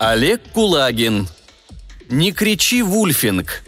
Олег 0.00 0.40
Кулагин. 0.54 1.28
Не 2.08 2.32
кричи, 2.32 2.80
Вульфинг. 2.82 3.62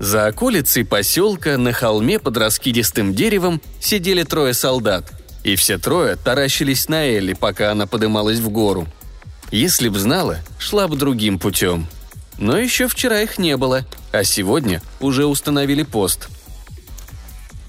За 0.00 0.26
околицей 0.26 0.84
поселка 0.84 1.56
на 1.58 1.72
холме 1.72 2.18
под 2.18 2.36
раскидистым 2.38 3.14
деревом 3.14 3.62
сидели 3.78 4.24
трое 4.24 4.52
солдат, 4.52 5.12
и 5.44 5.54
все 5.54 5.78
трое 5.78 6.16
таращились 6.16 6.88
на 6.88 7.06
Элли, 7.06 7.34
пока 7.34 7.70
она 7.70 7.86
подымалась 7.86 8.40
в 8.40 8.48
гору. 8.48 8.88
Если 9.52 9.88
б 9.88 9.96
знала, 9.96 10.40
шла 10.58 10.88
бы 10.88 10.96
другим 10.96 11.38
путем. 11.38 11.86
Но 12.36 12.58
еще 12.58 12.88
вчера 12.88 13.20
их 13.20 13.38
не 13.38 13.56
было, 13.56 13.86
а 14.10 14.24
сегодня 14.24 14.82
уже 14.98 15.24
установили 15.24 15.84
пост. 15.84 16.28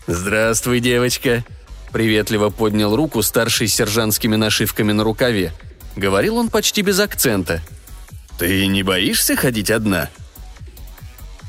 «Здравствуй, 0.07 0.79
девочка!» 0.79 1.45
Приветливо 1.95 2.49
поднял 2.49 2.93
руку 2.93 3.23
старший 3.23 3.69
с 3.69 3.75
сержантскими 3.75 4.35
нашивками 4.35 4.91
на 4.91 5.05
рукаве. 5.05 5.53
Говорил 5.95 6.35
он 6.35 6.49
почти 6.49 6.81
без 6.81 6.99
акцента. 6.99 7.61
«Ты 8.37 8.67
не 8.67 8.83
боишься 8.83 9.37
ходить 9.37 9.71
одна?» 9.71 10.09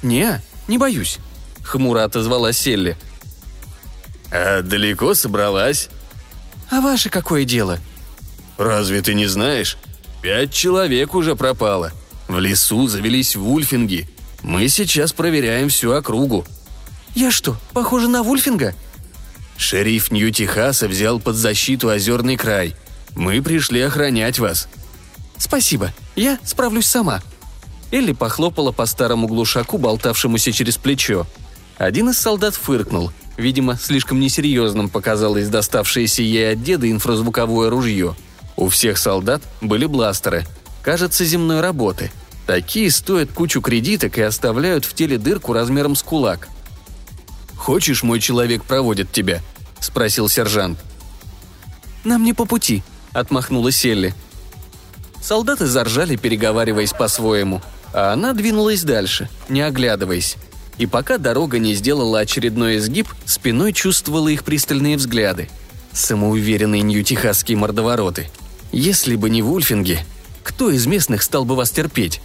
«Не, 0.04 0.40
не 0.68 0.78
боюсь»,— 0.78 1.18
хмуро 1.64 2.04
отозвалась 2.04 2.58
Селли. 2.58 2.96
«А 4.30 4.62
далеко 4.62 5.14
собралась?» 5.14 5.88
«А 6.70 6.80
ваше 6.80 7.10
какое 7.10 7.44
дело?» 7.44 7.80
«Разве 8.56 9.02
ты 9.02 9.14
не 9.14 9.26
знаешь? 9.26 9.76
Пять 10.22 10.54
человек 10.54 11.16
уже 11.16 11.34
пропало. 11.34 11.90
В 12.28 12.38
лесу 12.38 12.86
завелись 12.86 13.34
вульфинги. 13.34 14.08
Мы 14.44 14.68
сейчас 14.68 15.12
проверяем 15.12 15.70
всю 15.70 15.90
округу». 15.90 16.46
«Я 17.16 17.32
что, 17.32 17.56
похожа 17.72 18.06
на 18.06 18.22
вульфинга?» 18.22 18.76
«Шериф 19.56 20.10
Нью-Техаса 20.10 20.88
взял 20.88 21.18
под 21.18 21.36
защиту 21.36 21.88
озерный 21.88 22.36
край. 22.36 22.74
Мы 23.14 23.42
пришли 23.42 23.80
охранять 23.80 24.38
вас». 24.38 24.68
«Спасибо, 25.38 25.92
я 26.14 26.38
справлюсь 26.44 26.86
сама», 26.86 27.22
Элли 27.90 28.12
похлопала 28.12 28.72
по 28.72 28.86
старому 28.86 29.28
глушаку, 29.28 29.78
болтавшемуся 29.78 30.52
через 30.52 30.76
плечо. 30.76 31.26
Один 31.78 32.10
из 32.10 32.18
солдат 32.18 32.54
фыркнул. 32.54 33.12
Видимо, 33.36 33.76
слишком 33.76 34.18
несерьезным 34.18 34.88
показалось 34.88 35.48
доставшееся 35.48 36.22
ей 36.22 36.52
от 36.52 36.62
деда 36.62 36.90
инфразвуковое 36.90 37.70
ружье. 37.70 38.16
У 38.56 38.68
всех 38.68 38.98
солдат 38.98 39.42
были 39.60 39.86
бластеры. 39.86 40.46
Кажется, 40.82 41.24
земной 41.24 41.60
работы. 41.60 42.10
Такие 42.46 42.90
стоят 42.90 43.32
кучу 43.32 43.60
кредиток 43.60 44.18
и 44.18 44.22
оставляют 44.22 44.84
в 44.84 44.94
теле 44.94 45.18
дырку 45.18 45.52
размером 45.52 45.94
с 45.94 46.02
кулак. 46.02 46.48
«Хочешь, 47.56 48.02
мой 48.02 48.20
человек 48.20 48.64
проводит 48.64 49.10
тебя?»– 49.10 49.42
спросил 49.80 50.28
сержант. 50.28 50.78
«Нам 52.04 52.24
не 52.24 52.32
по 52.32 52.44
пути»,– 52.44 52.82
отмахнулась 53.12 53.84
Элли. 53.84 54.14
Солдаты 55.20 55.66
заржали, 55.66 56.16
переговариваясь 56.16 56.92
по-своему– 56.92 57.62
а 57.96 58.12
она 58.12 58.34
двинулась 58.34 58.82
дальше, 58.82 59.30
не 59.48 59.62
оглядываясь. 59.62 60.36
И 60.76 60.84
пока 60.84 61.16
дорога 61.16 61.58
не 61.58 61.74
сделала 61.74 62.20
очередной 62.20 62.76
изгиб, 62.76 63.08
спиной 63.24 63.72
чувствовала 63.72 64.28
их 64.28 64.44
пристальные 64.44 64.98
взгляды. 64.98 65.48
Самоуверенные 65.92 66.82
нью-техасские 66.82 67.56
мордовороты. 67.56 68.28
Если 68.70 69.16
бы 69.16 69.30
не 69.30 69.40
вульфинги, 69.40 70.00
кто 70.42 70.70
из 70.70 70.86
местных 70.86 71.22
стал 71.22 71.46
бы 71.46 71.56
вас 71.56 71.70
терпеть? 71.70 72.20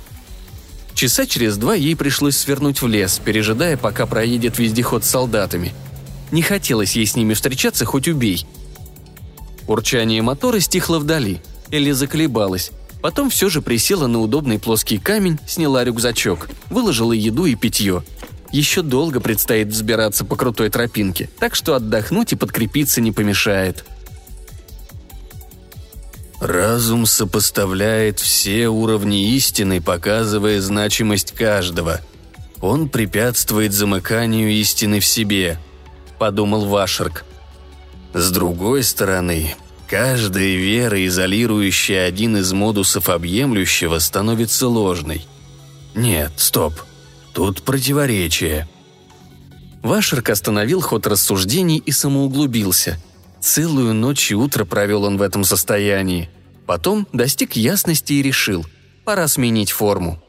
Часа 0.94 1.26
через 1.26 1.58
два 1.58 1.76
ей 1.76 1.96
пришлось 1.96 2.38
свернуть 2.38 2.82
в 2.82 2.88
лес, 2.88 3.20
пережидая, 3.24 3.78
пока 3.78 4.06
проедет 4.06 4.60
вездеход 4.60 5.04
с 5.04 5.10
солдатами. 5.10 5.74
Не 6.32 6.42
хотелось 6.42 6.96
ей 6.96 7.06
с 7.06 7.16
ними 7.16 7.34
встречаться, 7.34 7.86
хоть 7.86 8.08
убей. 8.08 8.46
Урчание 9.68 10.22
мотора 10.22 10.60
стихло 10.60 11.00
вдали. 11.00 11.42
Элли 11.72 11.92
заколебалась. 11.92 12.72
Потом 13.02 13.30
все 13.30 13.50
же 13.50 13.62
присела 13.62 14.08
на 14.08 14.20
удобный 14.20 14.60
плоский 14.60 15.00
камень, 15.00 15.40
сняла 15.48 15.84
рюкзачок, 15.84 16.50
выложила 16.70 17.14
еду 17.14 17.46
и 17.46 17.56
питье. 17.56 18.04
Еще 18.52 18.82
долго 18.82 19.20
предстоит 19.20 19.70
взбираться 19.70 20.26
по 20.26 20.36
крутой 20.36 20.70
тропинке, 20.70 21.30
так 21.40 21.56
что 21.56 21.74
отдохнуть 21.74 22.34
и 22.34 22.36
подкрепиться 22.36 23.02
не 23.02 23.12
помешает. 23.12 23.86
Разум 26.42 27.06
сопоставляет 27.06 28.20
все 28.20 28.68
уровни 28.68 29.36
истины, 29.36 29.82
показывая 29.82 30.60
значимость 30.60 31.32
каждого. 31.32 32.02
Он 32.60 32.90
препятствует 32.90 33.72
замыканию 33.72 34.52
истины 34.52 35.00
в 35.00 35.06
себе, 35.06 35.58
подумал 36.20 36.66
Вашерк. 36.66 37.24
С 38.14 38.30
другой 38.32 38.84
стороны, 38.84 39.56
Каждая 39.92 40.56
вера, 40.56 41.06
изолирующая 41.06 42.06
один 42.06 42.38
из 42.38 42.54
модусов 42.54 43.10
объемлющего, 43.10 44.00
становится 44.00 44.70
ложной. 44.70 45.28
Нет, 45.94 46.32
стоп. 46.38 46.74
Тут 47.34 47.64
противоречие. 47.64 48.70
Вашерк 49.84 50.30
остановил 50.30 50.80
ход 50.80 51.08
рассуждений 51.08 51.84
и 51.86 51.92
самоуглубился. 51.92 53.04
Целую 53.42 53.94
ночь 53.94 54.32
и 54.32 54.36
утро 54.36 54.66
провел 54.66 55.04
он 55.04 55.18
в 55.18 55.22
этом 55.22 55.44
состоянии. 55.44 56.30
Потом 56.66 57.08
достиг 57.12 57.56
ясности 57.56 58.14
и 58.14 58.22
решил– 58.22 58.66
пора 59.06 59.28
сменить 59.28 59.72
форму. 59.72 60.24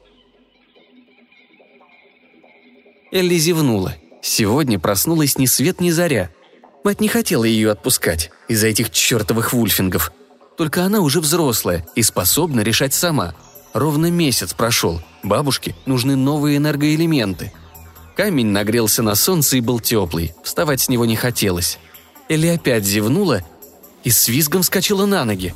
Элли 3.13 3.37
зевнула. 3.37 3.95
Сегодня 4.23 4.79
проснулась 4.79 5.37
ни 5.37 5.47
свет 5.47 5.81
ни 5.81 5.91
заря– 5.91 6.31
Мать 6.85 7.01
не 7.01 7.09
хотела 7.09 7.45
ее 7.45 7.71
отпускать 7.71 8.31
из-за 8.49 8.67
этих 8.67 8.91
чертовых 8.91 9.53
вульфингов. 9.53 10.13
Только 10.57 10.85
она 10.85 11.01
уже 11.01 11.21
взрослая 11.21 11.87
и 11.95 12.03
способна 12.03 12.61
решать 12.61 12.93
сама. 12.93 13.35
Ровно 13.73 14.11
месяц 14.11 14.53
прошел. 14.53 15.01
Бабушке 15.23 15.77
нужны 15.87 16.17
новые 16.17 16.57
энергоэлементы. 16.57 17.53
Камень 18.17 18.49
нагрелся 18.49 19.03
на 19.03 19.15
солнце 19.15 19.59
и 19.59 19.61
был 19.61 19.81
теплый. 19.81 20.35
Вставать 20.43 20.81
с 20.81 20.89
него 20.89 21.07
не 21.07 21.17
хотелось. 21.17 21.79
Элли 22.33 22.49
опять 22.49 22.85
зевнула 22.85 23.43
и 24.05 24.11
с 24.11 24.29
визгом 24.29 24.63
вскочила 24.63 25.07
на 25.07 25.25
ноги. 25.25 25.55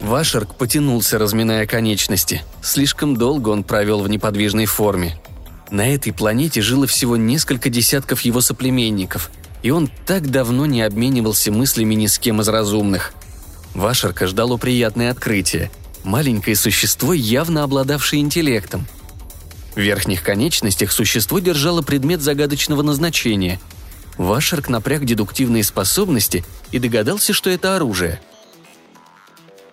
Вашерк 0.00 0.56
потянулся, 0.56 1.18
разминая 1.18 1.66
конечности. 1.66 2.42
Слишком 2.62 3.16
долго 3.16 3.48
он 3.48 3.64
провел 3.64 4.00
в 4.00 4.08
неподвижной 4.08 4.66
форме. 4.66 5.18
На 5.70 5.88
этой 5.94 6.12
планете 6.12 6.60
жило 6.60 6.86
всего 6.86 7.16
несколько 7.16 7.70
десятков 7.70 8.20
его 8.22 8.40
соплеменников– 8.40 9.30
и 9.64 9.70
он 9.70 9.88
так 10.04 10.30
давно 10.30 10.66
не 10.66 10.82
обменивался 10.82 11.50
мыслями 11.50 11.94
ни 11.94 12.06
с 12.06 12.18
кем 12.18 12.42
из 12.42 12.48
разумных. 12.48 13.14
Вашерка 13.72 14.26
ждало 14.26 14.58
приятное 14.58 15.10
открытие. 15.10 15.70
Маленькое 16.04 16.54
существо, 16.54 17.14
явно 17.14 17.62
обладавшее 17.62 18.20
интеллектом. 18.20 18.86
В 19.74 19.80
верхних 19.80 20.22
конечностях 20.22 20.92
существо 20.92 21.38
держало 21.38 21.80
предмет 21.80 22.20
загадочного 22.20 22.82
назначения. 22.82 23.58
Вашерк 24.16 24.68
напряг 24.68 25.04
дедуктивные 25.04 25.64
способности 25.64 26.44
и 26.70 26.78
догадался, 26.78 27.32
что 27.32 27.50
это 27.50 27.76
оружие. 27.76 28.20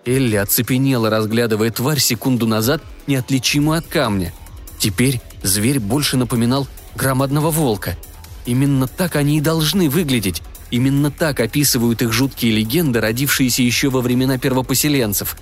Элли 0.05 0.35
оцепенела, 0.35 1.09
разглядывая 1.09 1.69
тварь 1.69 1.99
секунду 1.99 2.47
назад, 2.47 2.81
неотличимую 3.05 3.77
от 3.77 3.85
камня. 3.85 4.33
Теперь 4.79 5.21
зверь 5.43 5.79
больше 5.79 6.17
напоминал 6.17 6.67
громадного 6.95 7.51
волка– 7.51 7.97
Именно 8.45 8.87
так 8.87 9.15
они 9.15 9.37
и 9.37 9.41
должны 9.41 9.89
выглядеть. 9.89 10.41
Именно 10.71 11.11
так 11.11 11.39
описывают 11.39 12.01
их 12.01 12.11
жуткие 12.11 12.53
легенды, 12.53 13.01
родившиеся 13.01 13.61
еще 13.61 13.89
во 13.89 14.01
времена 14.01 14.37
первопоселенцев. 14.37 15.37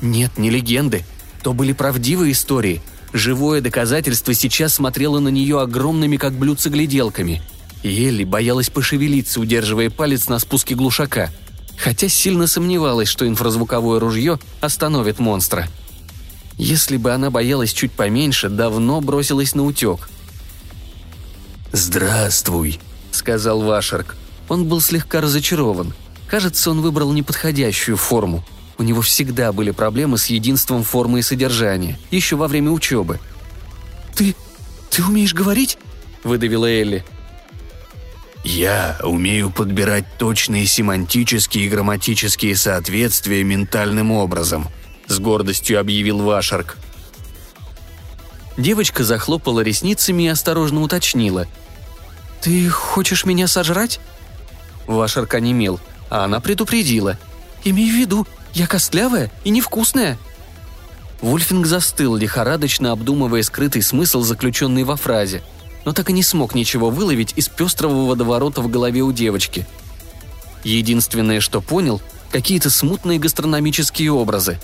Нет, 0.00 0.38
не 0.38 0.50
легенды. 0.50 1.04
То 1.42 1.52
были 1.52 1.72
правдивые 1.72 2.32
истории. 2.32 2.80
Живое 3.12 3.60
доказательство 3.60 4.32
сейчас 4.32 4.74
смотрело 4.74 5.18
на 5.18 5.28
нее 5.28 5.60
огромными, 5.60 6.16
как 6.16 6.32
блюдца, 6.32 6.70
гляделками. 6.70 7.42
И 7.82 8.06
Элли 8.06 8.24
боялась 8.24 8.70
пошевелиться, 8.70 9.40
удерживая 9.40 9.90
палец 9.90 10.28
на 10.28 10.38
спуске 10.38 10.74
глушака. 10.74 11.30
Хотя 11.76 12.08
сильно 12.08 12.46
сомневалась, 12.46 13.08
что 13.08 13.26
инфразвуковое 13.26 13.98
ружье 13.98 14.38
остановит 14.60 15.18
монстра. 15.18 15.68
Если 16.58 16.96
бы 16.96 17.12
она 17.12 17.30
боялась 17.30 17.72
чуть 17.72 17.92
поменьше, 17.92 18.48
давно 18.48 19.00
бросилась 19.00 19.54
на 19.54 19.64
утек– 19.64 20.08
«Здравствуй»,— 21.72 22.78
сказал 23.12 23.62
Вашерк. 23.62 24.14
Он 24.48 24.66
был 24.66 24.82
слегка 24.82 25.22
разочарован. 25.22 25.94
Кажется, 26.28 26.70
он 26.70 26.82
выбрал 26.82 27.12
неподходящую 27.12 27.96
форму. 27.96 28.44
У 28.76 28.82
него 28.82 29.00
всегда 29.00 29.52
были 29.52 29.70
проблемы 29.70 30.18
с 30.18 30.26
единством 30.26 30.82
формы 30.82 31.20
и 31.20 31.22
содержания, 31.22 31.98
еще 32.10 32.36
во 32.36 32.46
время 32.46 32.70
учебы. 32.70 33.20
«Ты... 34.14 34.36
ты 34.90 35.02
умеешь 35.02 35.34
говорить?»– 35.34 35.78
выдавила 36.24 36.66
Элли. 36.66 37.04
«Я 38.44 38.98
умею 39.02 39.50
подбирать 39.50 40.04
точные 40.18 40.66
семантические 40.66 41.66
и 41.66 41.68
грамматические 41.68 42.56
соответствия 42.56 43.44
ментальным 43.44 44.10
образом»,– 44.10 44.68
с 45.06 45.18
гордостью 45.18 45.78
объявил 45.78 46.22
Вашерк. 46.22 46.76
Девочка 48.56 49.04
захлопала 49.04 49.60
ресницами 49.60 50.24
и 50.24 50.28
осторожно 50.28 50.82
уточнила– 50.82 51.46
«Ты 52.42 52.68
хочешь 52.68 53.24
меня 53.24 53.46
сожрать?» 53.46 54.00
Вашерк 54.88 55.34
онемел, 55.34 55.78
а 56.10 56.24
она 56.24 56.40
предупредила. 56.40 57.16
«Имей 57.64 57.88
в 57.88 57.94
виду, 57.94 58.26
я 58.52 58.66
костлявая 58.66 59.30
и 59.44 59.50
невкусная». 59.50 60.18
Вульфинг 61.20 61.66
застыл, 61.66 62.16
лихорадочно 62.16 62.90
обдумывая 62.90 63.44
скрытый 63.44 63.80
смысл, 63.80 64.22
заключенный 64.22 64.82
во 64.82 64.96
фразе, 64.96 65.40
но 65.84 65.92
так 65.92 66.10
и 66.10 66.12
не 66.12 66.22
смог 66.22 66.54
ничего 66.54 66.90
выловить 66.90 67.32
из 67.36 67.48
пестрого 67.48 68.08
водоворота 68.08 68.60
в 68.60 68.68
голове 68.68 69.02
у 69.02 69.12
девочки. 69.12 69.66
Единственное, 70.64 71.40
что 71.40 71.60
понял, 71.60 72.00
какие-то 72.30 72.70
смутные 72.70 73.18
гастрономические 73.18 74.12
образы. 74.12 74.58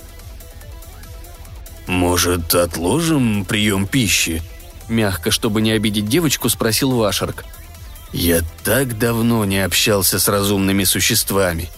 «Может, 1.87 2.53
отложим 2.55 3.45
прием 3.45 3.87
пищи?» 3.87 4.43
Мягко, 4.87 5.29
чтобы 5.29 5.61
не 5.61 5.71
обидеть 5.71 6.07
девочку, 6.07 6.49
спросил 6.49 6.91
Вашерк. 6.91 7.45
«Я 8.11 8.41
так 8.63 8.97
давно 8.97 9.45
не 9.45 9.63
общался 9.63 10.19
с 10.19 10.27
разумными 10.27 10.83
существами. 10.83 11.69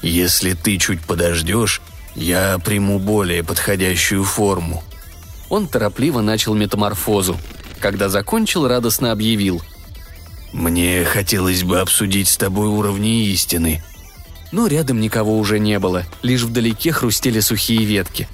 Если 0.00 0.54
ты 0.54 0.78
чуть 0.78 1.00
подождешь, 1.00 1.80
я 2.14 2.58
приму 2.58 2.98
более 2.98 3.42
подходящую 3.42 4.24
форму». 4.24 4.82
Он 5.48 5.66
торопливо 5.66 6.20
начал 6.20 6.54
метаморфозу. 6.54 7.36
Когда 7.80 8.10
закончил, 8.10 8.68
радостно 8.68 9.10
объявил. 9.10 9.62
«Мне 10.52 11.04
хотелось 11.04 11.62
бы 11.62 11.80
обсудить 11.80 12.28
с 12.28 12.36
тобой 12.36 12.68
уровни 12.68 13.24
истины». 13.26 13.82
Но 14.52 14.66
рядом 14.66 15.00
никого 15.00 15.38
уже 15.38 15.60
не 15.60 15.78
было, 15.78 16.04
лишь 16.22 16.42
вдалеке 16.42 16.90
хрустели 16.90 17.38
сухие 17.38 17.84
ветки. 17.84 18.28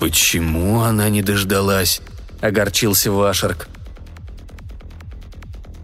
«Почему 0.00 0.80
она 0.80 1.08
не 1.08 1.22
дождалась?»– 1.22 2.02
огорчился 2.40 3.12
Вашерк. 3.12 3.68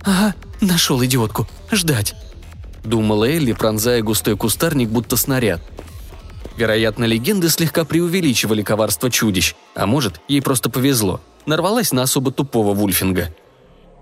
«Ага, 0.02 0.34
нашел 0.60 1.02
идиотку. 1.04 1.48
Ждать»,– 1.70 2.16
думала 2.84 3.24
Элли, 3.24 3.52
пронзая 3.52 4.02
густой 4.02 4.36
кустарник, 4.36 4.88
будто 4.88 5.16
снаряд. 5.16 5.62
Вероятно, 6.56 7.04
легенды 7.04 7.48
слегка 7.48 7.84
преувеличивали 7.84 8.62
коварство 8.62 9.12
чудищ, 9.12 9.54
а 9.76 9.86
может, 9.86 10.20
ей 10.26 10.42
просто 10.42 10.70
повезло. 10.70 11.20
Нарвалась 11.46 11.92
на 11.92 12.02
особо 12.02 12.30
тупого 12.30 12.74
Вульфинга. 12.74 13.34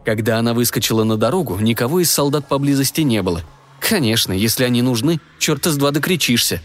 Когда 0.05 0.39
она 0.39 0.55
выскочила 0.55 1.05
на 1.05 1.17
дорогу, 1.17 1.59
никого 1.59 2.01
из 2.01 2.11
солдат 2.11 2.49
поблизости 2.49 3.03
не 3.03 3.23
было. 3.23 3.43
Конечно, 3.81 4.33
если 4.33 4.65
они 4.65 4.83
нужны, 4.83 5.21
черта 5.39 5.71
с 5.71 5.77
два 5.77 5.91
докричишься. 5.91 6.63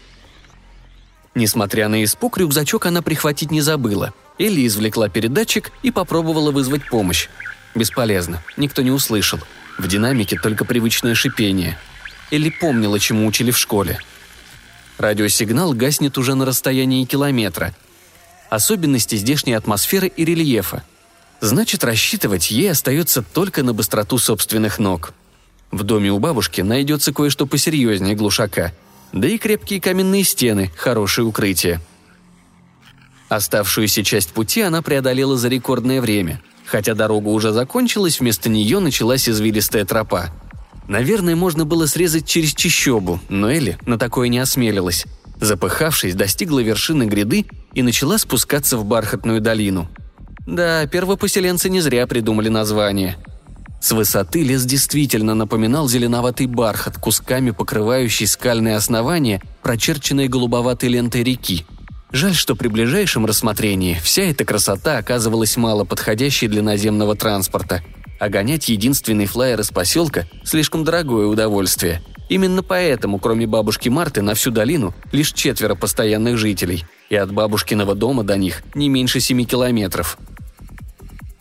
Несмотря 1.34 1.88
на 1.88 2.02
испуг, 2.02 2.38
рюкзачок 2.38 2.86
она 2.86 3.02
прихватить 3.02 3.50
не 3.50 3.60
забыла. 3.60 4.12
Элли 4.38 4.66
извлекла 4.66 5.08
передатчик 5.08 5.72
и 5.82 5.90
попробовала 5.90 6.50
вызвать 6.50 6.88
помощь. 6.88 7.28
Бесполезно, 7.74 8.42
никто 8.56 8.82
не 8.82 8.90
услышал. 8.90 9.38
В 9.78 9.86
динамике 9.86 10.38
только 10.38 10.64
привычное 10.64 11.14
шипение. 11.14 11.78
Элли 12.30 12.50
помнила, 12.50 12.98
чему 12.98 13.26
учили 13.26 13.50
в 13.50 13.58
школе. 13.58 14.00
Радиосигнал 14.98 15.72
гаснет 15.74 16.18
уже 16.18 16.34
на 16.34 16.44
расстоянии 16.44 17.04
километра. 17.04 17.74
Особенности 18.50 19.16
здешней 19.16 19.56
атмосферы 19.56 20.08
и 20.08 20.24
рельефа. 20.24 20.84
Значит, 21.40 21.84
рассчитывать 21.84 22.50
ей 22.50 22.70
остается 22.70 23.22
только 23.22 23.62
на 23.62 23.74
быстроту 23.74 24.18
собственных 24.18 24.78
ног. 24.78 25.12
В 25.70 25.82
доме 25.82 26.10
у 26.10 26.18
бабушки 26.18 26.62
найдется 26.62 27.12
кое-что 27.12 27.46
посерьезнее 27.46 28.14
глушака. 28.14 28.72
Да 29.12 29.28
и 29.28 29.38
крепкие 29.38 29.80
каменные 29.80 30.24
стены– 30.24 30.70
хорошее 30.76 31.26
укрытие. 31.26 31.80
Оставшуюся 33.28 34.02
часть 34.02 34.30
пути 34.30 34.62
она 34.62 34.80
преодолела 34.80 35.36
за 35.36 35.48
рекордное 35.48 36.00
время. 36.00 36.40
Хотя 36.64 36.94
дорога 36.94 37.28
уже 37.28 37.52
закончилась, 37.52 38.20
вместо 38.20 38.48
нее 38.48 38.78
началась 38.78 39.28
извилистая 39.28 39.84
тропа. 39.84 40.30
Наверное, 40.86 41.36
можно 41.36 41.66
было 41.66 41.86
срезать 41.86 42.26
через 42.26 42.54
чищобу, 42.54 43.20
но 43.28 43.50
Элли 43.50 43.78
на 43.84 43.98
такое 43.98 44.28
не 44.28 44.38
осмелилась. 44.38 45.04
Запыхавшись, 45.40 46.14
достигла 46.14 46.60
вершины 46.60 47.04
гряды 47.04 47.46
и 47.74 47.82
начала 47.82 48.18
спускаться 48.18 48.76
в 48.76 48.84
бархатную 48.84 49.40
долину. 49.40 49.88
Да, 50.46 50.86
первопоселенцы 50.86 51.68
не 51.68 51.80
зря 51.80 52.06
придумали 52.06 52.48
название. 52.48 53.16
С 53.80 53.92
высоты 53.92 54.42
лес 54.42 54.64
действительно 54.64 55.34
напоминал 55.34 55.88
зеленоватый 55.88 56.46
бархат, 56.46 56.96
кусками 56.98 57.52
покрывающий 57.52 58.26
скальные 58.26 58.76
основания, 58.76 59.40
прочерченные 59.62 60.28
голубоватой 60.28 60.88
лентой 60.88 61.22
реки– 61.22 61.64
Жаль, 62.10 62.34
что 62.34 62.56
при 62.56 62.68
ближайшем 62.68 63.26
рассмотрении 63.26 63.98
вся 64.02 64.22
эта 64.22 64.44
красота 64.44 64.96
оказывалась 64.96 65.56
мало 65.58 65.84
подходящей 65.84 66.48
для 66.48 66.62
наземного 66.62 67.14
транспорта, 67.14 67.82
а 68.18 68.30
гонять 68.30 68.70
единственный 68.70 69.26
флайер 69.26 69.60
из 69.60 69.70
поселка– 69.70 70.26
слишком 70.44 70.84
дорогое 70.84 71.26
удовольствие. 71.26 72.02
Именно 72.28 72.62
поэтому, 72.62 73.18
кроме 73.18 73.46
бабушки 73.46 73.88
Марты, 73.88 74.22
на 74.22 74.34
всю 74.34 74.50
долину 74.50 74.94
лишь 75.12 75.32
четверо 75.32 75.74
постоянных 75.74 76.36
жителей, 76.36 76.84
и 77.08 77.16
от 77.16 77.32
бабушкиного 77.32 77.94
дома 77.94 78.22
до 78.22 78.36
них 78.36 78.62
не 78.74 78.88
меньше 78.88 79.20
семи 79.20 79.46
километров. 79.46 80.18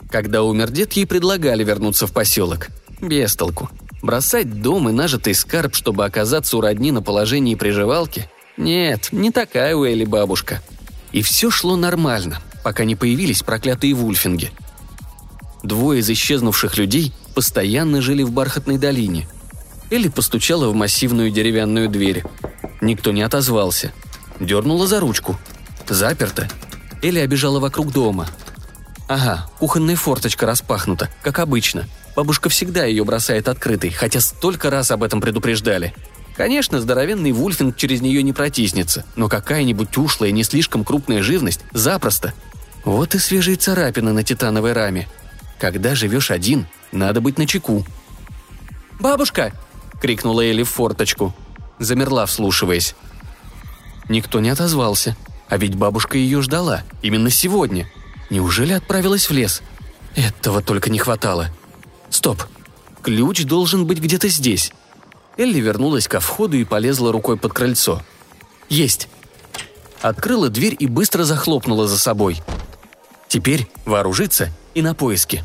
Когда 0.09 0.43
умер 0.43 0.71
дед, 0.71 0.93
ей 0.93 1.05
предлагали 1.05 1.63
вернуться 1.63 2.07
в 2.07 2.13
поселок. 2.13 2.67
Без 3.01 3.35
толку. 3.35 3.69
Бросать 4.01 4.61
дом 4.61 4.87
и 4.87 4.93
нажитый 4.93 5.33
скарб, 5.33 5.75
чтобы 5.75 6.05
оказаться 6.05 6.55
у 6.57 6.61
родни 6.61 6.91
на 6.91 7.01
положении 7.01 7.55
приживалки– 7.55 8.29
нет, 8.57 9.09
не 9.11 9.31
такая 9.31 9.75
у 9.75 9.85
Элли 9.85 10.03
бабушка. 10.03 10.61
И 11.11 11.21
все 11.21 11.51
шло 11.51 11.75
нормально, 11.75 12.41
пока 12.63 12.83
не 12.83 12.95
появились 12.95 13.43
проклятые 13.43 13.93
вульфинги. 13.93 14.51
Двое 15.63 16.01
из 16.01 16.09
исчезнувших 16.09 16.77
людей 16.77 17.13
постоянно 17.35 18.01
жили 18.01 18.23
в 18.23 18.31
бархатной 18.31 18.77
долине. 18.77 19.27
Элли 19.89 20.09
постучала 20.09 20.69
в 20.69 20.75
массивную 20.75 21.31
деревянную 21.31 21.89
дверь. 21.89 22.23
Никто 22.81 23.11
не 23.11 23.21
отозвался. 23.21 23.91
Дернула 24.39 24.87
за 24.87 24.99
ручку. 24.99 25.37
Заперто. 25.87 26.47
Элли 27.01 27.19
обежала 27.19 27.59
вокруг 27.59 27.91
дома. 27.91 28.27
Ага, 29.07 29.49
кухонная 29.59 29.95
форточка 29.95 30.45
распахнута, 30.45 31.09
как 31.23 31.39
обычно. 31.39 31.87
Бабушка 32.15 32.49
всегда 32.49 32.85
ее 32.85 33.05
бросает 33.05 33.47
открытой, 33.47 33.91
хотя 33.91 34.19
столько 34.19 34.69
раз 34.69 34.91
об 34.91 35.03
этом 35.03 35.21
предупреждали– 35.21 35.93
Конечно, 36.37 36.79
здоровенный 36.79 37.31
вульфинг 37.31 37.75
через 37.75 38.01
нее 38.01 38.21
не 38.21 38.31
протиснется, 38.31 39.05
но 39.15 39.27
какая-нибудь 39.27 39.97
ушлая, 39.97 40.29
не 40.29 40.43
слишком 40.43 40.83
крупная 40.83 41.23
живность– 41.23 41.61
запросто. 41.73 42.31
Вот 42.85 43.15
и 43.15 43.17
свежие 43.19 43.57
царапины 43.57 44.13
на 44.13 44.23
титановой 44.23 44.73
раме. 44.73 45.07
Когда 45.57 45.95
живешь 45.95 46.29
один, 46.29 46.67
надо 46.91 47.21
быть 47.21 47.39
начеку. 47.39 47.83
«Бабушка!»– 48.99 49.51
крикнула 50.01 50.41
Элли 50.41 50.63
в 50.63 50.69
форточку. 50.69 51.33
Замерла, 51.79 52.25
вслушиваясь. 52.25 52.95
Никто 54.09 54.39
не 54.39 54.49
отозвался. 54.49 55.15
А 55.49 55.57
ведь 55.57 55.75
бабушка 55.75 56.17
ее 56.17 56.41
ждала. 56.41 56.83
Именно 57.01 57.29
сегодня. 57.29 57.89
Неужели 58.29 58.73
отправилась 58.73 59.29
в 59.29 59.33
лес? 59.33 59.61
Этого 60.15 60.61
только 60.61 60.89
не 60.89 60.99
хватало. 60.99 61.49
Стоп. 62.09 62.43
Ключ 63.01 63.43
должен 63.43 63.85
быть 63.85 63.99
где-то 63.99 64.27
здесь. 64.27 64.73
Элли 65.37 65.59
вернулась 65.59 66.07
ко 66.07 66.19
входу 66.19 66.57
и 66.57 66.63
полезла 66.63 67.11
рукой 67.11 67.37
под 67.37 67.53
крыльцо. 67.53 68.01
«Есть!» 68.69 69.07
Открыла 70.01 70.49
дверь 70.49 70.75
и 70.77 70.87
быстро 70.87 71.23
захлопнула 71.23 71.87
за 71.87 71.97
собой. 71.97 72.41
Теперь 73.27 73.67
вооружиться 73.85 74.49
и 74.73 74.81
на 74.81 74.93
поиски. 74.93 75.43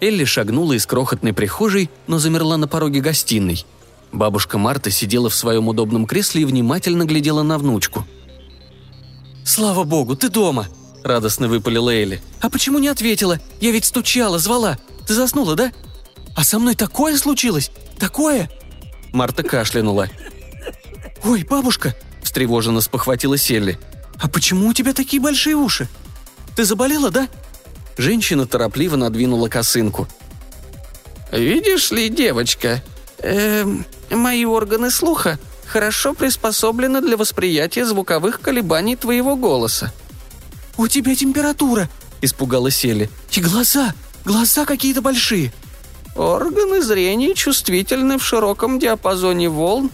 Элли 0.00 0.24
шагнула 0.24 0.74
из 0.74 0.86
крохотной 0.86 1.32
прихожей, 1.32 1.90
но 2.06 2.18
замерла 2.18 2.56
на 2.56 2.68
пороге 2.68 3.00
гостиной. 3.00 3.64
Бабушка 4.12 4.58
Марта 4.58 4.90
сидела 4.90 5.30
в 5.30 5.34
своем 5.34 5.68
удобном 5.68 6.06
кресле 6.06 6.42
и 6.42 6.44
внимательно 6.44 7.04
глядела 7.04 7.42
на 7.42 7.58
внучку. 7.58 8.06
«Слава 9.44 9.84
богу, 9.84 10.16
ты 10.16 10.28
дома!»– 10.28 10.66
радостно 11.04 11.48
выпалила 11.48 11.90
Элли. 11.90 12.20
«А 12.40 12.50
почему 12.50 12.78
не 12.78 12.88
ответила? 12.88 13.40
Я 13.60 13.70
ведь 13.70 13.84
стучала, 13.84 14.38
звала. 14.38 14.78
Ты 15.06 15.14
заснула, 15.14 15.54
да? 15.54 15.72
А 16.34 16.44
со 16.44 16.58
мной 16.58 16.74
такое 16.74 17.16
случилось? 17.16 17.70
Такое!» 17.98 18.50
Марта 19.12 19.42
кашлянула. 19.42 20.08
«Ой, 21.24 21.44
бабушка!»– 21.44 21.96
встревоженно 22.22 22.80
спохватила 22.80 23.38
Селли. 23.38 23.78
«А 24.18 24.28
почему 24.28 24.68
у 24.68 24.72
тебя 24.72 24.92
такие 24.92 25.22
большие 25.22 25.56
уши? 25.56 25.88
Ты 26.54 26.64
заболела, 26.64 27.10
да?» 27.10 27.28
Женщина 27.96 28.46
торопливо 28.46 28.96
надвинула 28.96 29.48
косынку. 29.48 30.06
«Видишь 31.32 31.90
ли, 31.90 32.08
девочка, 32.08 32.82
эм, 33.18 33.84
мои 34.10 34.44
органы 34.44 34.90
слуха 34.90 35.38
хорошо 35.66 36.14
приспособлены 36.14 37.00
для 37.00 37.16
восприятия 37.16 37.84
звуковых 37.84 38.40
колебаний 38.40 38.96
твоего 38.96 39.36
голоса». 39.36 39.92
«У 40.76 40.88
тебя 40.88 41.16
температура!»– 41.16 41.88
испугалась 42.20 42.76
Селли. 42.76 43.10
«И 43.32 43.40
глаза! 43.40 43.94
Глаза 44.24 44.66
какие-то 44.66 45.00
большие!» 45.00 45.52
Органы 46.14 46.82
зрения 46.82 47.34
чувствительны 47.34 48.18
в 48.18 48.24
широком 48.24 48.78
диапазоне 48.78 49.48
волн. 49.48 49.90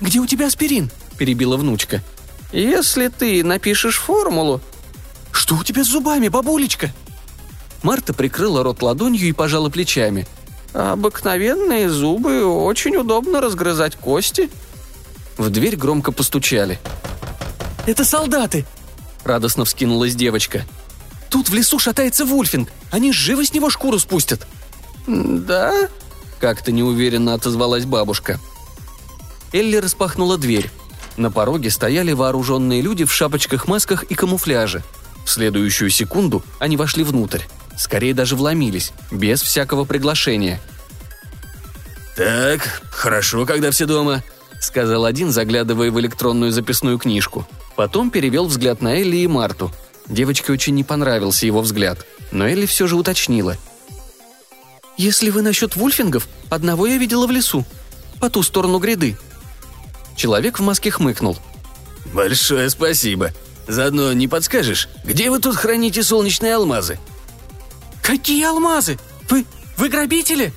«Где 0.00 0.18
у 0.18 0.26
тебя 0.26 0.46
аспирин?»– 0.46 0.90
перебила 1.18 1.56
внучка. 1.56 2.02
«Если 2.52 3.08
ты 3.08 3.44
напишешь 3.44 3.96
формулу...» 3.96 4.60
«Что 5.36 5.54
у 5.54 5.62
тебя 5.62 5.84
с 5.84 5.88
зубами, 5.88 6.28
бабулечка?» 6.28 6.94
Марта 7.82 8.14
прикрыла 8.14 8.62
рот 8.62 8.80
ладонью 8.80 9.28
и 9.28 9.32
пожала 9.32 9.68
плечами. 9.68 10.26
Обыкновенные 10.72 11.90
зубы, 11.90 12.44
очень 12.46 12.96
удобно 12.96 13.42
разгрызать 13.42 13.96
кости». 13.96 14.48
В 15.36 15.50
дверь 15.50 15.76
громко 15.76 16.10
постучали. 16.10 16.78
«Это 17.86 18.04
солдаты!»– 18.06 18.64
радостно 19.24 19.66
вскинулась 19.66 20.14
девочка. 20.14 20.64
«Тут 21.28 21.50
в 21.50 21.54
лесу 21.54 21.78
шатается 21.78 22.24
Вульфинг. 22.24 22.70
Они 22.90 23.12
живо 23.12 23.44
с 23.44 23.52
него 23.52 23.68
шкуру 23.68 23.98
спустят». 23.98 24.46
«Да?»– 25.06 25.88
как-то 26.40 26.72
неуверенно 26.72 27.34
отозвалась 27.34 27.84
бабушка. 27.84 28.40
Элли 29.52 29.76
распахнула 29.76 30.38
дверь. 30.38 30.70
На 31.18 31.30
пороге 31.30 31.70
стояли 31.70 32.12
вооруженные 32.12 32.80
люди 32.80 33.04
в 33.04 33.12
шапочках-масках 33.12 34.02
и 34.04 34.14
камуфляже. 34.14 34.82
В 35.26 35.30
следующую 35.30 35.90
секунду 35.90 36.44
они 36.60 36.76
вошли 36.76 37.02
внутрь. 37.02 37.42
Скорее 37.76 38.14
даже 38.14 38.36
вломились, 38.36 38.92
без 39.10 39.42
всякого 39.42 39.84
приглашения. 39.84 40.60
«Так, 42.14 42.80
хорошо, 42.90 43.44
когда 43.44 43.72
все 43.72 43.86
дома»,— 43.86 44.22
сказал 44.60 45.04
один, 45.04 45.32
заглядывая 45.32 45.90
в 45.90 45.98
электронную 45.98 46.52
записную 46.52 46.96
книжку. 46.98 47.46
Потом 47.74 48.10
перевел 48.10 48.46
взгляд 48.46 48.80
на 48.80 48.94
Элли 48.94 49.16
и 49.16 49.26
Марту. 49.26 49.72
Девочке 50.06 50.52
очень 50.52 50.74
не 50.74 50.84
понравился 50.84 51.44
его 51.44 51.60
взгляд, 51.60 52.06
но 52.30 52.46
Элли 52.48 52.64
все 52.64 52.86
же 52.86 52.94
уточнила. 52.94 53.56
«Если 54.96 55.30
вы 55.30 55.42
насчет 55.42 55.74
вульфингов, 55.74 56.28
одного 56.48 56.86
я 56.86 56.98
видела 56.98 57.26
в 57.26 57.32
лесу, 57.32 57.66
по 58.20 58.30
ту 58.30 58.44
сторону 58.44 58.78
гряды». 58.78 59.18
Человек 60.16 60.60
в 60.60 60.62
маске 60.62 60.92
хмыкнул. 60.92 61.36
«Большое 62.14 62.70
спасибо. 62.70 63.32
Заодно 63.68 64.12
не 64.12 64.28
подскажешь, 64.28 64.88
где 65.04 65.30
вы 65.30 65.40
тут 65.40 65.56
храните 65.56 66.02
солнечные 66.02 66.54
алмазы?» 66.54 66.98
«Какие 68.02 68.44
алмазы? 68.44 68.98
Вы... 69.28 69.44
вы 69.76 69.88
грабители?» 69.88 70.52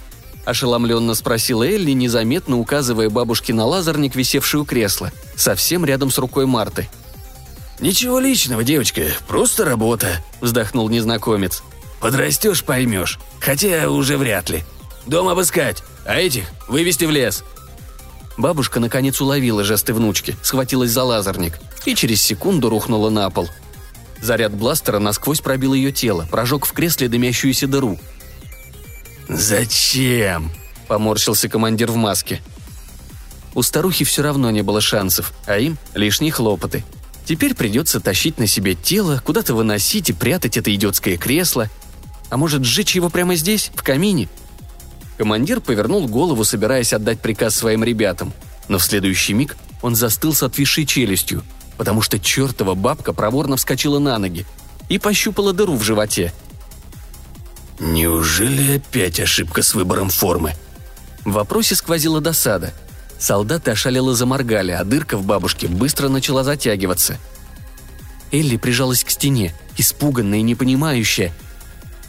Ошеломленно 0.45 1.15
спросила 1.15 1.63
Элли, 1.63 1.91
незаметно 1.91 2.57
указывая 2.57 3.09
бабушке 3.09 3.53
на 3.53 3.65
лазерник, 3.65 4.15
висевший 4.15 4.59
у 4.59 4.65
кресла, 4.65 5.11
совсем 5.35 5.85
рядом 5.85 6.11
с 6.11 6.17
рукой 6.17 6.45
Марты. 6.45 6.87
«Ничего 7.79 8.19
личного, 8.19 8.63
девочка, 8.63 9.01
просто 9.27 9.65
работа»,— 9.65 10.23
вздохнул 10.41 10.89
незнакомец. 10.89 11.63
«Подрастешь, 11.99 12.63
поймешь. 12.63 13.19
Хотя 13.39 13.89
уже 13.89 14.17
вряд 14.17 14.49
ли. 14.49 14.63
Дом 15.05 15.27
обыскать, 15.27 15.83
а 16.05 16.15
этих 16.15 16.45
вывести 16.67 17.05
в 17.05 17.11
лес». 17.11 17.43
Бабушка 18.37 18.79
наконец 18.79 19.19
уловила 19.21 19.63
жесты 19.63 19.93
внучки, 19.93 20.37
схватилась 20.41 20.91
за 20.91 21.03
лазерник 21.03 21.59
и 21.86 21.95
через 21.95 22.21
секунду 22.21 22.69
рухнула 22.69 23.09
на 23.09 23.29
пол. 23.29 23.50
Заряд 24.21 24.53
бластера 24.53 25.00
насквозь 25.00 25.41
пробил 25.41 25.74
ее 25.74 25.91
тело, 25.91 26.27
прожег 26.29 26.65
в 26.65 26.74
кресле 26.74 27.07
дымящуюся 27.07 27.67
дыру. 27.67 27.98
«Зачем?»– 29.29 30.51
поморщился 30.88 31.48
командир 31.48 31.91
в 31.91 31.95
маске. 31.95 32.41
У 33.55 33.62
старухи 33.62 34.03
все 34.05 34.21
равно 34.21 34.51
не 34.51 34.62
было 34.62 34.81
шансов, 34.81 35.33
а 35.45 35.57
им– 35.57 35.77
лишние 35.93 36.31
хлопоты. 36.31 36.83
Теперь 37.25 37.55
придется 37.55 38.00
тащить 38.00 38.39
на 38.39 38.48
себе 38.48 38.75
тело, 38.75 39.21
куда-то 39.24 39.53
выносить 39.53 40.09
и 40.09 40.13
прятать 40.13 40.57
это 40.57 40.74
идиотское 40.74 41.17
кресло. 41.17 41.69
А 42.29 42.38
может, 42.38 42.63
сжечь 42.63 42.95
его 42.95 43.09
прямо 43.09 43.36
здесь, 43.36 43.71
в 43.75 43.83
камине? 43.83 44.27
Командир 45.17 45.62
повернул 45.62 46.07
голову, 46.07 46.43
собираясь 46.43 46.93
отдать 46.93 47.21
приказ 47.21 47.55
своим 47.55 47.83
ребятам. 47.83 48.33
Но 48.67 48.77
в 48.77 48.83
следующий 48.83 49.33
миг 49.33 49.57
он 49.81 49.95
застыл 49.95 50.33
с 50.33 50.43
отвисшей 50.43 50.86
челюстью– 50.86 51.43
потому 51.79 52.01
что 52.01 52.19
чертова 52.19 52.75
бабка 52.75 53.13
проворно 53.13 53.55
вскочила 53.55 54.00
на 54.00 54.17
ноги 54.17 54.45
и 54.89 55.00
пощупала 55.00 55.53
дыру 55.53 55.77
в 55.77 55.81
животе. 55.81 56.33
«Неужели 57.79 58.75
опять 58.75 59.21
ошибка 59.21 59.63
с 59.63 59.74
выбором 59.74 60.09
формы?» 60.09 60.55
В 61.24 61.31
вопросе 61.31 61.75
сквозила 61.75 62.19
досада. 62.19 62.74
Солдаты 63.17 63.71
ошалело 63.71 64.13
заморгали, 64.13 64.71
а 64.71 64.83
дырка 64.83 65.15
в 65.15 65.25
бабушке 65.25 65.69
быстро 65.69 66.09
начала 66.09 66.43
затягиваться. 66.43 67.17
Элли 68.33 68.57
прижалась 68.57 69.05
к 69.05 69.09
стене, 69.09 69.55
испуганная 69.77 70.39
и 70.39 70.43
непонимающая. 70.43 71.31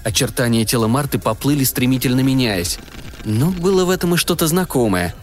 Очертания 0.03 0.65
тела 0.65 0.89
Марты 0.89 1.21
поплыли, 1.21 1.63
стремительно 1.63 2.21
меняясь. 2.21 2.81
Но 3.25 3.53
было 3.53 3.85
в 3.85 3.91
этом 3.91 4.17
и 4.17 4.19
что-то 4.19 4.49
знакомое. 4.49 5.15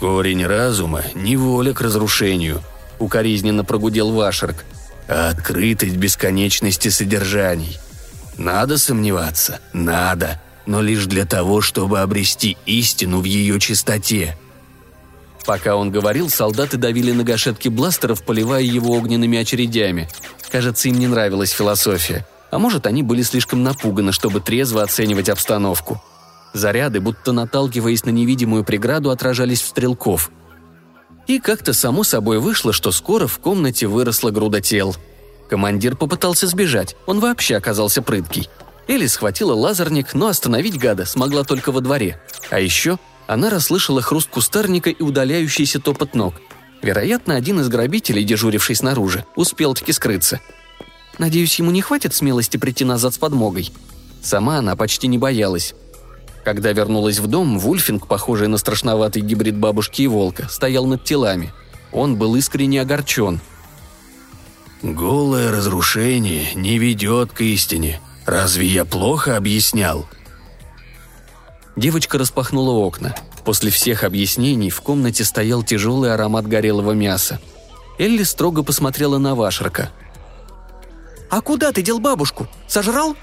«Корень 0.00 0.44
разума– 0.44 1.04
не 1.14 1.36
воля 1.36 1.72
к 1.72 1.80
разрушению», 1.80 2.60
укоризненно 3.00 3.64
прогудел 3.64 4.12
Вашерк, 4.12 4.64
а 5.08 5.30
открытость 5.30 5.96
бесконечности 5.96 6.88
содержаний. 6.88 7.78
Надо 8.36 8.78
сомневаться, 8.78 9.60
надо, 9.72 10.40
но 10.66 10.80
лишь 10.80 11.06
для 11.06 11.26
того, 11.26 11.60
чтобы 11.60 12.00
обрести 12.00 12.56
истину 12.64 13.20
в 13.20 13.24
ее 13.24 13.58
чистоте. 13.58 14.36
Пока 15.44 15.74
он 15.74 15.90
говорил, 15.90 16.30
солдаты 16.30 16.76
давили 16.76 17.12
на 17.12 17.24
гашетки 17.24 17.68
бластеров, 17.68 18.22
поливая 18.24 18.62
его 18.62 18.94
огненными 18.94 19.38
очередями. 19.38 20.08
Кажется, 20.50 20.88
им 20.88 20.98
не 20.98 21.06
нравилась 21.06 21.50
философия. 21.50 22.26
А 22.50 22.58
может, 22.58 22.86
они 22.86 23.02
были 23.02 23.22
слишком 23.22 23.62
напуганы, 23.62 24.12
чтобы 24.12 24.40
трезво 24.40 24.82
оценивать 24.82 25.28
обстановку. 25.28 26.02
Заряды, 26.52 27.00
будто 27.00 27.32
наталкиваясь 27.32 28.04
на 28.04 28.10
невидимую 28.10 28.64
преграду, 28.64 29.10
отражались 29.10 29.62
в 29.62 29.68
стрелков. 29.68 30.30
И 31.30 31.38
как-то 31.38 31.72
само 31.72 32.02
собой 32.02 32.40
вышло, 32.40 32.72
что 32.72 32.90
скоро 32.90 33.28
в 33.28 33.38
комнате 33.38 33.86
выросла 33.86 34.32
груда 34.32 34.60
тел. 34.60 34.96
Командир 35.48 35.94
попытался 35.94 36.48
сбежать, 36.48 36.96
он 37.06 37.20
вообще 37.20 37.54
оказался 37.54 38.02
прыткий. 38.02 38.48
Элли 38.88 39.06
схватила 39.06 39.54
лазерник, 39.54 40.12
но 40.12 40.26
остановить 40.26 40.76
гада 40.76 41.04
смогла 41.04 41.44
только 41.44 41.70
во 41.70 41.80
дворе. 41.82 42.20
А 42.50 42.58
еще 42.58 42.98
она 43.28 43.48
расслышала 43.48 44.02
хруст 44.02 44.28
кустарника 44.28 44.90
и 44.90 45.00
удаляющийся 45.00 45.78
топот 45.78 46.16
ног. 46.16 46.34
Вероятно, 46.82 47.36
один 47.36 47.60
из 47.60 47.68
грабителей, 47.68 48.24
дежуривший 48.24 48.74
снаружи, 48.74 49.24
успел 49.36 49.74
таки 49.74 49.92
скрыться. 49.92 50.40
Надеюсь, 51.18 51.60
ему 51.60 51.70
не 51.70 51.80
хватит 51.80 52.12
смелости 52.12 52.56
прийти 52.56 52.84
назад 52.84 53.14
с 53.14 53.18
подмогой. 53.18 53.70
Сама 54.20 54.58
она 54.58 54.74
почти 54.74 55.06
не 55.06 55.16
боялась. 55.16 55.76
Когда 56.44 56.72
вернулась 56.72 57.18
в 57.18 57.26
дом, 57.26 57.58
Вульфинг, 57.58 58.06
похожий 58.06 58.48
на 58.48 58.56
страшноватый 58.56 59.22
гибрид 59.22 59.56
бабушки 59.56 60.02
и 60.02 60.06
волка, 60.06 60.48
стоял 60.48 60.86
над 60.86 61.04
телами. 61.04 61.52
Он 61.92 62.16
был 62.16 62.34
искренне 62.36 62.80
огорчен. 62.80 63.40
«Голое 64.82 65.50
разрушение 65.52 66.54
не 66.54 66.78
ведет 66.78 67.32
к 67.32 67.42
истине. 67.42 68.00
Разве 68.24 68.66
я 68.66 68.84
плохо 68.84 69.36
объяснял?» 69.36 70.06
Девочка 71.76 72.16
распахнула 72.18 72.72
окна. 72.72 73.14
После 73.44 73.70
всех 73.70 74.04
объяснений 74.04 74.70
в 74.70 74.80
комнате 74.80 75.24
стоял 75.24 75.62
тяжелый 75.62 76.14
аромат 76.14 76.46
горелого 76.46 76.92
мяса. 76.92 77.40
Элли 77.98 78.22
строго 78.22 78.62
посмотрела 78.62 79.18
на 79.18 79.34
Вашерка. 79.34 79.90
«А 81.28 81.40
куда 81.42 81.72
ты 81.72 81.82
дел 81.82 81.98
бабушку? 81.98 82.48
Сожрал?» 82.66 83.16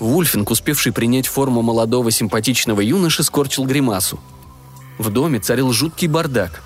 Вульфинг, 0.00 0.50
успевший 0.50 0.92
принять 0.92 1.26
форму 1.26 1.60
молодого 1.60 2.10
симпатичного 2.10 2.80
юноши, 2.80 3.22
скорчил 3.22 3.64
гримасу. 3.66 4.18
В 4.98 5.10
доме 5.10 5.38
царил 5.38 5.72
жуткий 5.72 6.08
бардак. 6.08 6.62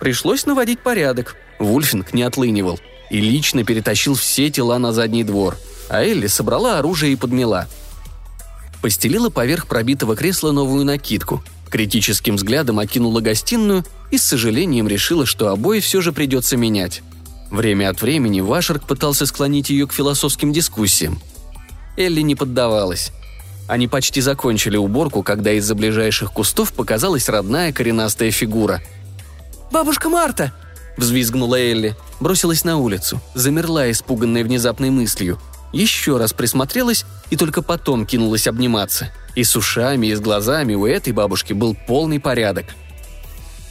Пришлось 0.00 0.46
наводить 0.46 0.80
порядок. 0.80 1.36
Вульфинг 1.58 2.12
не 2.14 2.22
отлынивал 2.22 2.80
и 3.10 3.20
лично 3.20 3.62
перетащил 3.62 4.14
все 4.14 4.50
тела 4.50 4.78
на 4.78 4.92
задний 4.92 5.22
двор, 5.22 5.56
а 5.90 6.02
Элли 6.02 6.26
собрала 6.26 6.78
оружие 6.78 7.12
и 7.12 7.16
подмела. 7.16 7.68
Постелила 8.80 9.28
поверх 9.28 9.66
пробитого 9.66 10.16
кресла 10.16 10.50
новую 10.50 10.84
накидку, 10.84 11.44
критическим 11.70 12.36
взглядом 12.36 12.78
окинула 12.78 13.20
гостиную 13.20 13.84
и 14.10 14.16
с 14.16 14.24
сожалением 14.24 14.88
решила, 14.88 15.26
что 15.26 15.48
обои 15.48 15.80
все 15.80 16.00
же 16.00 16.12
придется 16.12 16.56
менять. 16.56 17.02
Время 17.50 17.90
от 17.90 18.00
времени 18.00 18.40
Вашерк 18.40 18.86
пытался 18.86 19.26
склонить 19.26 19.68
ее 19.68 19.86
к 19.86 19.92
философским 19.92 20.54
дискуссиям– 20.54 21.20
Элли 21.96 22.20
не 22.22 22.34
поддавалась. 22.34 23.12
Они 23.68 23.88
почти 23.88 24.20
закончили 24.20 24.76
уборку, 24.76 25.22
когда 25.22 25.52
из-за 25.52 25.74
ближайших 25.74 26.32
кустов 26.32 26.72
показалась 26.72 27.28
родная 27.28 27.72
коренастая 27.72 28.30
фигура. 28.30 28.82
«Бабушка 29.70 30.08
Марта!»– 30.08 30.52
взвизгнула 30.96 31.56
Элли. 31.56 31.96
Бросилась 32.20 32.64
на 32.64 32.76
улицу, 32.78 33.20
замерла, 33.34 33.90
испуганная 33.90 34.44
внезапной 34.44 34.90
мыслью. 34.90 35.38
Еще 35.72 36.18
раз 36.18 36.32
присмотрелась 36.32 37.06
и 37.30 37.36
только 37.36 37.62
потом 37.62 38.04
кинулась 38.04 38.46
обниматься. 38.46 39.10
И 39.34 39.44
с 39.44 39.56
ушами, 39.56 40.08
и 40.08 40.14
с 40.14 40.20
глазами 40.20 40.74
у 40.74 40.84
этой 40.84 41.12
бабушки 41.12 41.54
был 41.54 41.74
полный 41.86 42.20
порядок. 42.20 42.66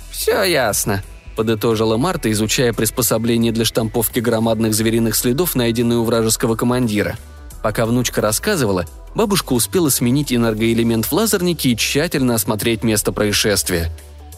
«Все 0.09 0.43
ясно»,– 0.43 1.03
подытожила 1.35 1.97
Марта, 1.97 2.31
изучая 2.31 2.73
приспособление 2.73 3.51
для 3.51 3.65
штамповки 3.65 4.19
громадных 4.19 4.73
звериных 4.73 5.15
следов, 5.15 5.53
найденные 5.55 5.99
у 5.99 6.03
вражеского 6.03 6.55
командира– 6.55 7.17
Пока 7.61 7.85
внучка 7.85 8.21
рассказывала, 8.21 8.85
бабушка 9.13 9.53
успела 9.53 9.89
сменить 9.89 10.33
энергоэлемент 10.33 11.05
в 11.05 11.11
лазернике 11.11 11.69
и 11.69 11.77
тщательно 11.77 12.35
осмотреть 12.35 12.83
место 12.83 13.11
происшествия. 13.11 13.91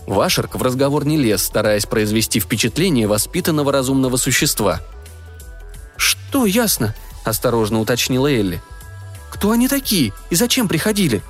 Вашерк 0.05 0.55
в 0.55 0.61
разговор 0.61 1.05
не 1.05 1.17
лез, 1.17 1.43
стараясь 1.43 1.85
произвести 1.85 2.39
впечатление 2.39 3.07
воспитанного 3.07 3.71
разумного 3.71 4.17
существа. 4.17 4.81
«Что 5.95 6.45
ясно?»– 6.45 6.93
осторожно 7.23 7.79
уточнила 7.79 8.27
Элли. 8.27 8.61
«Кто 9.31 9.51
они 9.51 9.69
такие 9.69 10.11
и 10.29 10.35
зачем 10.35 10.67
приходили?» 10.67 11.21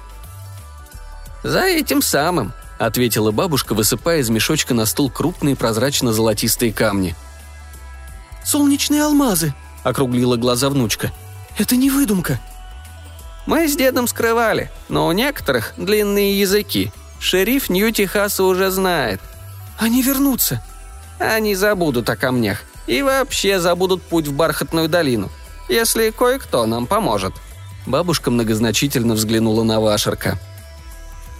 «За 1.44 1.62
этим 1.62 2.02
самым»,— 2.02 2.54
ответила 2.80 3.32
бабушка, 3.32 3.76
высыпая 3.76 4.20
из 4.20 4.30
мешочка 4.30 4.74
на 4.74 4.86
стол 4.88 5.12
крупные 5.12 5.56
прозрачно-золотистые 5.56 6.74
камни. 6.74 7.16
«Солнечные 8.44 9.04
алмазы»,— 9.04 9.54
округлила 9.84 10.38
глаза 10.38 10.70
внучка. 10.70 11.12
«Это 11.58 11.76
не 11.76 11.90
выдумка». 11.90 12.40
«Мы 13.46 13.68
с 13.68 13.76
дедом 13.76 14.08
скрывали, 14.08 14.72
но 14.90 15.08
у 15.08 15.12
некоторых 15.12 15.74
длинные 15.78 16.40
языки. 16.40 16.92
Шериф 17.20 17.70
Нью-Техаса 17.70 18.44
уже 18.44 18.72
знает». 18.72 19.20
«Они 19.78 20.02
вернутся». 20.02 20.64
«Они 21.20 21.56
забудут 21.56 22.10
о 22.10 22.16
камнях. 22.16 22.64
И 22.88 23.02
вообще 23.02 23.60
забудут 23.60 24.02
путь 24.02 24.28
в 24.28 24.34
Бархатную 24.34 24.90
долину. 24.90 25.30
Если 25.70 26.12
кое-кто 26.12 26.66
нам 26.66 26.88
поможет». 26.88 27.34
Бабушка 27.86 28.32
многозначительно 28.32 29.14
взглянула 29.14 29.64
на 29.64 29.80
Вашерка. 29.80 30.40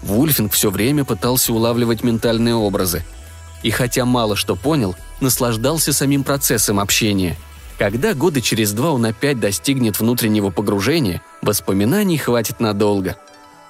Вульфинг 0.02 0.52
все 0.52 0.70
время 0.70 1.06
пытался 1.06 1.54
улавливать 1.54 2.04
ментальные 2.04 2.56
образы. 2.56 3.04
И 3.64 3.72
хотя 3.72 4.04
мало 4.04 4.36
что 4.36 4.56
понял, 4.58 4.96
наслаждался 5.22 5.94
самим 5.94 6.24
процессом 6.26 6.80
общения. 6.80 7.38
Когда 7.78 8.14
года 8.14 8.42
через 8.42 8.72
два 8.74 8.92
он 8.92 9.06
опять 9.06 9.40
достигнет 9.40 10.00
внутреннего 10.00 10.50
погружения, 10.52 11.22
воспоминаний 11.42 12.18
хватит 12.18 12.60
надолго. 12.60 13.18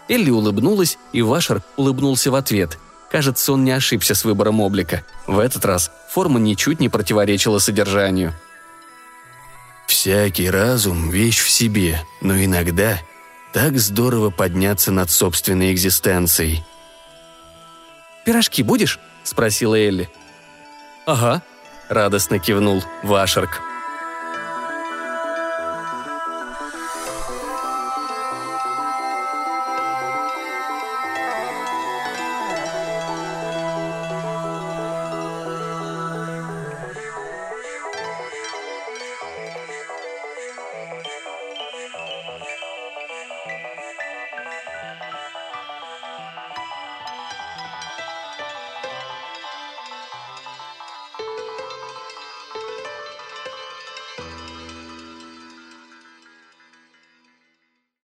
Элли 0.09 0.29
улыбнулась, 0.29 0.97
и 1.13 1.21
Вашер 1.21 1.61
улыбнулся 1.77 2.29
в 2.29 2.35
ответ. 2.35 2.77
Кажется, 3.09 3.53
он 3.53 3.63
не 3.63 3.71
ошибся 3.71 4.15
с 4.15 4.25
выбором 4.25 4.59
облика. 4.59 5.05
В 5.27 5.39
этот 5.39 5.63
раз 5.65 5.91
форма 6.09 6.39
ничуть 6.39 6.79
не 6.79 6.89
противоречила 6.89 7.59
содержанию. 7.59 8.33
«Всякий 9.87 10.49
разум– 10.49 11.09
вещь 11.11 11.39
в 11.39 11.49
себе, 11.49 12.01
но 12.21 12.35
иногда 12.35 12.99
так 13.53 13.77
здорово 13.77 14.31
подняться 14.31 14.91
над 14.91 15.09
собственной 15.11 15.71
экзистенцией». 15.71 16.63
«Пирожки 18.25 18.63
будешь?»– 18.63 18.99
спросила 19.23 19.75
Элли. 19.75 20.09
«Ага»,– 21.05 21.43
радостно 21.89 22.39
кивнул 22.39 22.83
Вашерк. 23.03 23.61